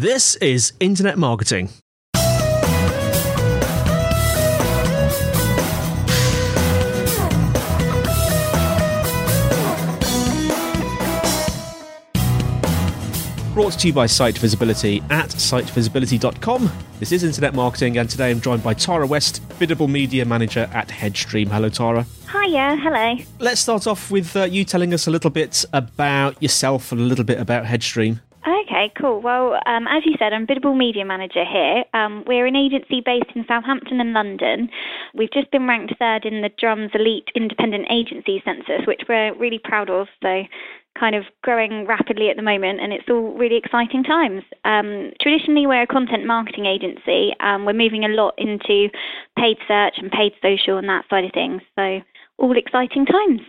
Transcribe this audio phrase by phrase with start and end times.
[0.00, 1.70] This is Internet Marketing.
[13.52, 16.70] Brought to you by Site Visibility at sitevisibility.com.
[17.00, 20.86] This is Internet Marketing, and today I'm joined by Tara West, Biddable Media Manager at
[20.86, 21.48] Headstream.
[21.48, 22.06] Hello, Tara.
[22.30, 23.16] Hiya, hello.
[23.40, 27.04] Let's start off with uh, you telling us a little bit about yourself and a
[27.04, 28.20] little bit about Headstream.
[28.68, 29.22] Okay, cool.
[29.22, 31.84] Well, um, as you said, I'm Biddable Media Manager here.
[31.94, 34.68] Um, we're an agency based in Southampton and London.
[35.14, 39.58] We've just been ranked third in the Drum's Elite Independent Agency Census, which we're really
[39.58, 40.08] proud of.
[40.22, 40.42] So
[41.00, 44.42] kind of growing rapidly at the moment, and it's all really exciting times.
[44.66, 47.32] Um, traditionally, we're a content marketing agency.
[47.40, 48.90] Um, we're moving a lot into
[49.38, 51.62] paid search and paid social and that side of things.
[51.74, 52.00] So,
[52.36, 53.40] all exciting times.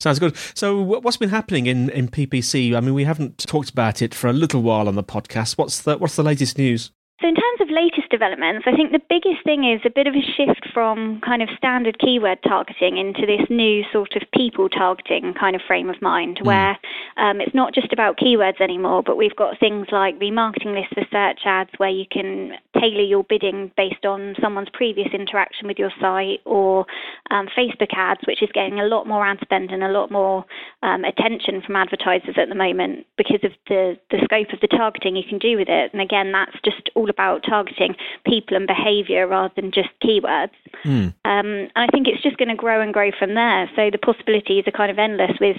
[0.00, 0.34] Sounds good.
[0.54, 2.74] So, what's been happening in, in PPC?
[2.74, 5.58] I mean, we haven't talked about it for a little while on the podcast.
[5.58, 6.90] What's the what's the latest news?
[7.20, 10.14] So, in terms of latest developments, I think the biggest thing is a bit of
[10.14, 15.34] a shift from kind of standard keyword targeting into this new sort of people targeting
[15.38, 16.46] kind of frame of mind, mm.
[16.46, 16.78] where
[17.18, 21.04] um, it's not just about keywords anymore, but we've got things like remarketing lists for
[21.12, 25.92] search ads where you can tailor your bidding based on someone's previous interaction with your
[26.00, 26.86] site, or
[27.30, 30.44] um, Facebook ads, which is getting a lot more ad spend and a lot more
[30.82, 35.16] um, attention from advertisers at the moment because of the, the scope of the targeting
[35.16, 35.92] you can do with it.
[35.92, 37.94] And again, that's just all about targeting
[38.26, 40.50] people and behavior rather than just keywords.
[40.84, 41.14] Mm.
[41.24, 43.70] Um, and I think it's just going to grow and grow from there.
[43.76, 45.56] So the possibilities are kind of endless with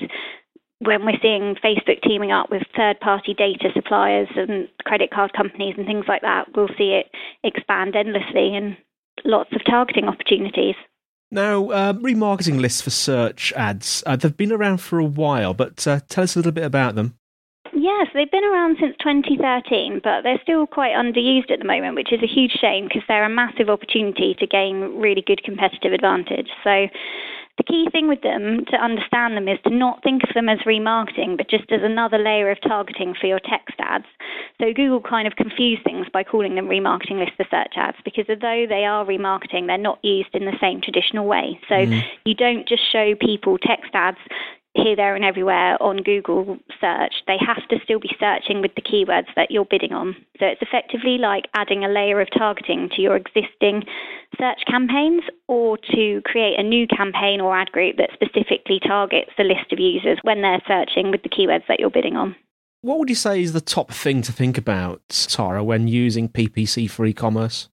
[0.79, 5.75] when we're seeing Facebook teaming up with third party data suppliers and credit card companies
[5.77, 7.11] and things like that, we'll see it
[7.43, 8.75] expand endlessly and
[9.23, 10.75] lots of targeting opportunities.
[11.33, 15.87] Now, uh, remarketing lists for search ads, uh, they've been around for a while, but
[15.87, 17.15] uh, tell us a little bit about them.
[17.73, 22.11] Yes, they've been around since 2013, but they're still quite underused at the moment, which
[22.11, 26.49] is a huge shame because they're a massive opportunity to gain really good competitive advantage.
[26.65, 26.87] So,
[27.61, 30.57] the key thing with them to understand them is to not think of them as
[30.59, 34.05] remarketing, but just as another layer of targeting for your text ads.
[34.59, 38.25] So Google kind of confuse things by calling them remarketing lists for search ads because
[38.29, 41.59] although they are remarketing, they're not used in the same traditional way.
[41.69, 42.01] So mm.
[42.25, 44.17] you don't just show people text ads
[44.73, 48.81] here, there, and everywhere on Google search, they have to still be searching with the
[48.81, 50.15] keywords that you're bidding on.
[50.39, 53.83] So it's effectively like adding a layer of targeting to your existing
[54.39, 59.43] search campaigns or to create a new campaign or ad group that specifically targets the
[59.43, 62.35] list of users when they're searching with the keywords that you're bidding on.
[62.81, 66.89] What would you say is the top thing to think about, Tara, when using PPC
[66.89, 67.69] for e commerce?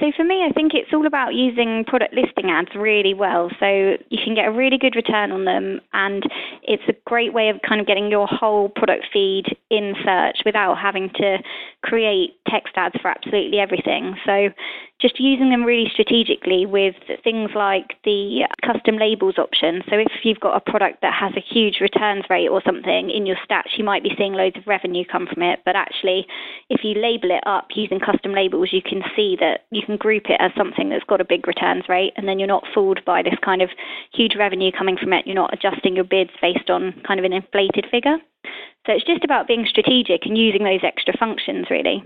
[0.00, 3.50] So for me, I think it's all about using product listing ads really well.
[3.58, 6.22] So you can get a really good return on them, and
[6.62, 10.78] it's a great way of kind of getting your whole product feed in search without
[10.78, 11.38] having to
[11.82, 14.16] create text ads for absolutely everything.
[14.24, 14.50] So
[15.00, 19.82] just using them really strategically with things like the custom labels option.
[19.88, 23.24] So if you've got a product that has a huge returns rate or something in
[23.24, 25.60] your stats, you might be seeing loads of revenue come from it.
[25.64, 26.26] But actually,
[26.68, 30.24] if you label it up using custom labels, you can see that you can group
[30.28, 33.22] it as something that's got a big returns rate, and then you're not fooled by
[33.22, 33.70] this kind of
[34.12, 35.26] huge revenue coming from it.
[35.26, 38.16] You're not adjusting your bids based on kind of an inflated figure.
[38.86, 42.02] So it's just about being strategic and using those extra functions, really.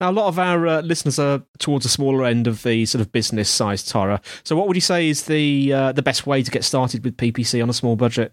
[0.00, 3.00] Now, a lot of our uh, listeners are towards the smaller end of the sort
[3.02, 4.20] of business size, Tara.
[4.44, 7.16] So, what would you say is the uh, the best way to get started with
[7.18, 8.32] PPC on a small budget?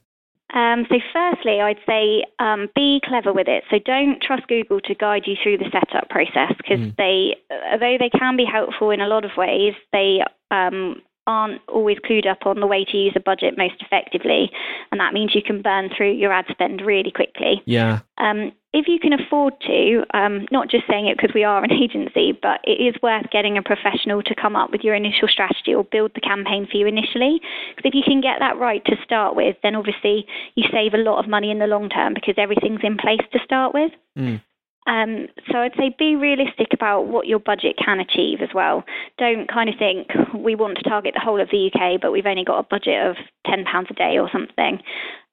[0.53, 3.65] Um, so, firstly, I'd say um, be clever with it.
[3.69, 6.95] So, don't trust Google to guide you through the setup process because mm.
[6.95, 7.35] they,
[7.71, 10.21] although they can be helpful in a lot of ways, they
[10.51, 14.49] um, aren't always clued up on the way to use a budget most effectively,
[14.91, 17.61] and that means you can burn through your ad spend really quickly.
[17.65, 17.99] Yeah.
[18.17, 21.71] Um, if you can afford to, um, not just saying it because we are an
[21.83, 25.73] agency, but it is worth getting a professional to come up with your initial strategy
[25.73, 27.41] or build the campaign for you initially.
[27.75, 30.25] Because if you can get that right to start with, then obviously
[30.55, 33.39] you save a lot of money in the long term because everything's in place to
[33.43, 33.91] start with.
[34.17, 34.41] Mm.
[34.87, 38.83] Um, so I'd say be realistic about what your budget can achieve as well.
[39.17, 42.25] Don't kind of think we want to target the whole of the UK, but we've
[42.25, 44.79] only got a budget of ten pounds a day or something.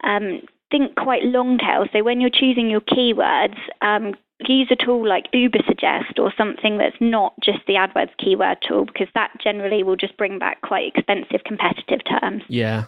[0.03, 1.87] Um, think quite long tail.
[1.93, 6.97] So when you're choosing your keywords, um, use a tool like Ubersuggest or something that's
[7.01, 11.45] not just the AdWords keyword tool because that generally will just bring back quite expensive
[11.47, 12.43] competitive terms.
[12.49, 12.85] Yeah.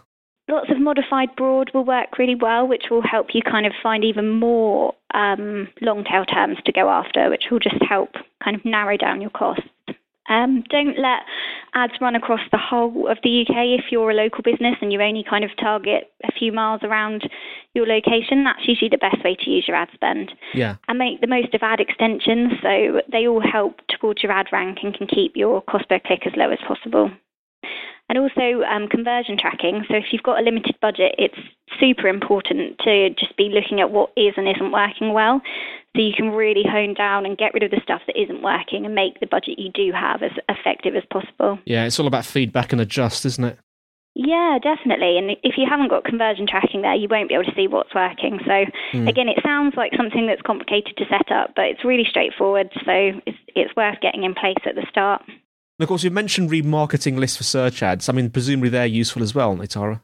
[0.48, 4.04] Lots of modified broad will work really well, which will help you kind of find
[4.04, 8.10] even more um, long tail terms to go after, which will just help
[8.44, 9.64] kind of narrow down your costs.
[10.28, 11.20] Um, don't let
[11.74, 15.00] ads run across the whole of the UK if you're a local business and you
[15.00, 17.28] only kind of target a few miles around
[17.74, 18.42] your location.
[18.42, 20.32] That's usually the best way to use your ad spend.
[20.52, 20.76] Yeah.
[20.88, 24.78] And make the most of ad extensions so they all help towards your ad rank
[24.82, 27.10] and can keep your cost per click as low as possible
[28.08, 29.84] and also um, conversion tracking.
[29.88, 31.38] So if you've got a limited budget, it's
[31.80, 35.40] super important to just be looking at what is and isn't working well.
[35.96, 38.84] So you can really hone down and get rid of the stuff that isn't working
[38.84, 41.58] and make the budget you do have as effective as possible.
[41.64, 43.58] Yeah, it's all about feedback and adjust, isn't it?
[44.14, 45.18] Yeah, definitely.
[45.18, 47.94] And if you haven't got conversion tracking there, you won't be able to see what's
[47.94, 48.38] working.
[48.46, 48.64] So
[48.96, 49.08] mm.
[49.08, 52.70] again, it sounds like something that's complicated to set up, but it's really straightforward.
[52.86, 55.22] So it's, it's worth getting in place at the start.
[55.78, 58.08] And of course, you mentioned remarketing lists for search ads.
[58.08, 60.00] I mean, presumably they're useful as well, Tara.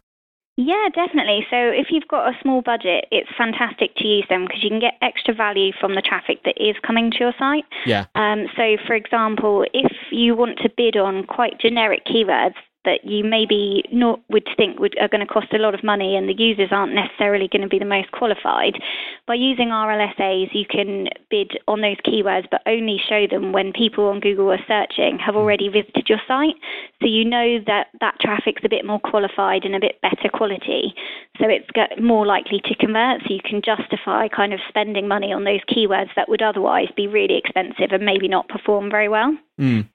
[0.58, 1.46] Yeah, definitely.
[1.50, 4.80] So if you've got a small budget, it's fantastic to use them because you can
[4.80, 7.64] get extra value from the traffic that is coming to your site.
[7.86, 8.04] Yeah.
[8.14, 13.24] Um, so, for example, if you want to bid on quite generic keywords, that you
[13.24, 16.34] maybe not would think would are going to cost a lot of money and the
[16.36, 18.74] users aren't necessarily going to be the most qualified.
[19.26, 24.06] By using RLSAs, you can bid on those keywords, but only show them when people
[24.06, 26.56] on Google are searching have already visited your site.
[27.00, 30.94] So you know that that traffic's a bit more qualified and a bit better quality.
[31.38, 31.68] So it's
[32.00, 33.22] more likely to convert.
[33.22, 37.06] So you can justify kind of spending money on those keywords that would otherwise be
[37.06, 39.36] really expensive and maybe not perform very well.
[39.60, 39.86] Mm.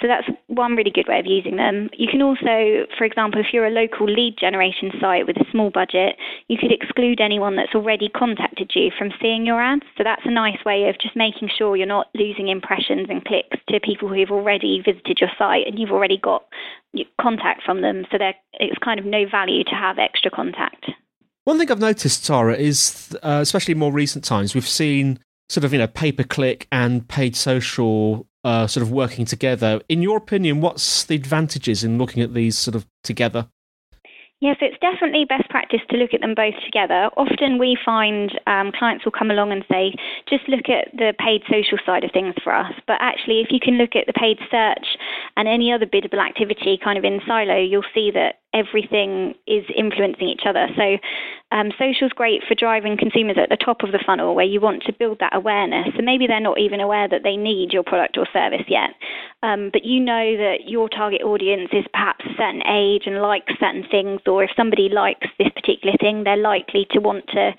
[0.00, 1.90] So that's one really good way of using them.
[1.96, 5.70] You can also, for example, if you're a local lead generation site with a small
[5.70, 6.14] budget,
[6.46, 9.82] you could exclude anyone that's already contacted you from seeing your ads.
[9.96, 13.58] So that's a nice way of just making sure you're not losing impressions and clicks
[13.68, 16.44] to people who've already visited your site and you've already got
[17.20, 18.06] contact from them.
[18.12, 18.18] So
[18.54, 20.86] it's kind of no value to have extra contact.
[21.44, 25.18] One thing I've noticed, Tara, is uh, especially more recent times, we've seen
[25.48, 29.80] sort of you know pay per click and paid social uh, sort of working together.
[29.88, 33.48] In your opinion, what's the advantages in looking at these sort of together?
[34.40, 37.10] Yes, it's definitely best practice to look at them both together.
[37.16, 39.94] Often we find um, clients will come along and say,
[40.28, 42.72] just look at the paid social side of things for us.
[42.86, 44.94] But actually, if you can look at the paid search
[45.36, 50.28] and any other biddable activity kind of in silo, you'll see that everything is influencing
[50.28, 50.66] each other.
[50.76, 50.98] So,
[51.50, 54.60] um, social is great for driving consumers at the top of the funnel where you
[54.60, 55.88] want to build that awareness.
[55.96, 58.90] So, maybe they're not even aware that they need your product or service yet.
[59.42, 63.52] Um, but you know that your target audience is perhaps a certain age and likes
[63.60, 67.52] certain things, or if somebody likes this particular thing, they're likely to want to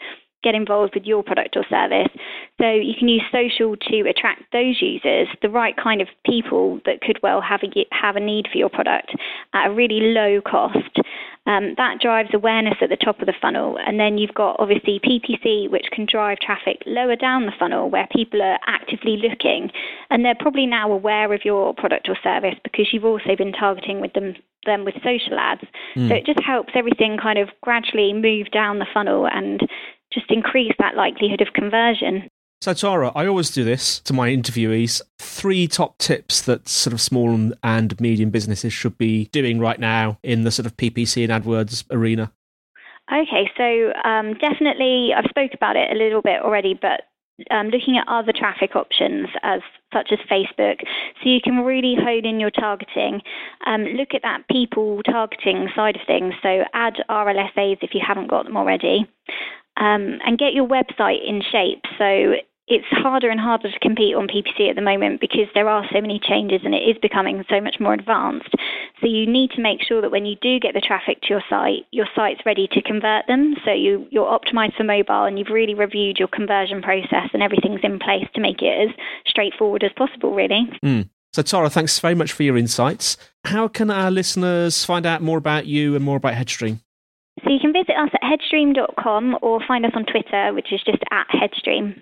[0.43, 2.11] get involved with your product or service.
[2.59, 7.01] So you can use social to attract those users, the right kind of people that
[7.01, 9.15] could well have a have a need for your product
[9.53, 10.99] at a really low cost.
[11.45, 14.99] Um, that drives awareness at the top of the funnel, and then you've got obviously
[14.99, 19.71] PPC, which can drive traffic lower down the funnel, where people are actively looking,
[20.09, 24.01] and they're probably now aware of your product or service because you've also been targeting
[24.01, 25.63] with them them with social ads.
[25.95, 26.09] Mm.
[26.09, 29.61] So it just helps everything kind of gradually move down the funnel and
[30.11, 32.29] just increase that likelihood of conversion.
[32.61, 35.01] So, Tara, I always do this to my interviewees.
[35.17, 40.19] Three top tips that sort of small and medium businesses should be doing right now
[40.23, 42.33] in the sort of PPC and AdWords arena.
[43.09, 47.03] Okay, so um, definitely, I've spoke about it a little bit already, but
[47.49, 49.61] um, looking at other traffic options as
[49.93, 50.81] such as Facebook,
[51.23, 53.21] so you can really hone in your targeting.
[53.65, 56.33] Um, look at that people targeting side of things.
[56.43, 59.07] So add RLSAs if you haven't got them already
[59.79, 61.83] um, and get your website in shape.
[61.97, 62.33] So
[62.69, 65.99] it's harder and harder to compete on PPC at the moment because there are so
[65.99, 68.53] many changes and it is becoming so much more advanced.
[69.01, 71.43] So you need to make sure that when you do get the traffic to your
[71.49, 73.55] site, your site's ready to convert them.
[73.65, 77.81] So you, you're optimized for mobile and you've really reviewed your conversion process and everything's
[77.83, 78.95] in place to make it as
[79.25, 80.69] straightforward as possible, really.
[80.83, 81.09] Mm.
[81.33, 83.17] So, Tara, thanks very much for your insights.
[83.45, 86.79] How can our listeners find out more about you and more about Headstream?
[87.43, 91.03] So you can visit us at headstream.com or find us on Twitter, which is just
[91.11, 92.01] at headstream.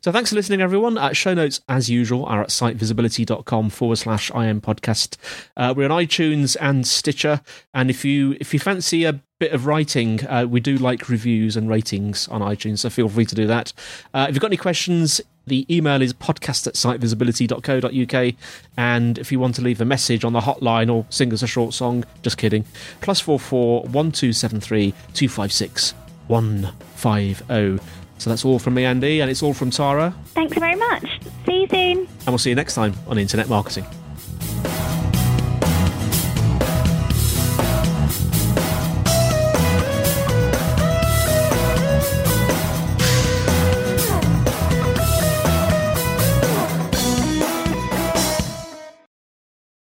[0.00, 0.98] So thanks for listening, everyone.
[0.98, 5.16] Uh, show notes, as usual, are at sitevisibility.com forward slash IM podcast.
[5.56, 7.40] Uh, we're on iTunes and Stitcher.
[7.74, 11.56] And if you if you fancy a bit of writing, uh, we do like reviews
[11.56, 13.72] and ratings on iTunes, so feel free to do that.
[14.14, 18.34] Uh, if you've got any questions, the email is podcast at sitevisibility.co.uk.
[18.76, 21.46] And if you want to leave a message on the hotline or sing us a
[21.46, 22.64] short song, just kidding,
[23.00, 25.94] plus 44 1273 256
[26.26, 28.05] 150.
[28.18, 30.14] So that's all from me, Andy, and it's all from Tara.
[30.28, 31.20] Thanks very much.
[31.46, 31.98] See you soon.
[31.98, 33.84] And we'll see you next time on Internet Marketing.